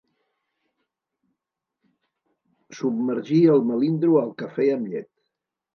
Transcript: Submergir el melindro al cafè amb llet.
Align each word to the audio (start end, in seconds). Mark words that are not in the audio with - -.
Submergir 2.79 3.43
el 3.59 3.65
melindro 3.73 4.21
al 4.25 4.37
cafè 4.43 4.71
amb 4.81 4.93
llet. 4.95 5.11